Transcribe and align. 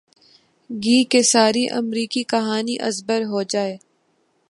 گی 0.69 1.03
کہ 1.03 1.21
ساری 1.23 1.65
امریکی 1.71 2.23
کہانی 2.23 2.75
از 2.87 3.03
بر 3.07 3.21
ہو 3.25 3.41
جائے۔ 3.43 3.77